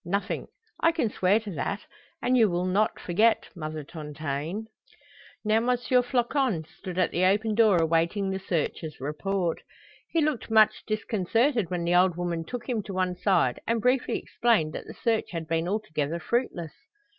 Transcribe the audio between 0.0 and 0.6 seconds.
Nothing,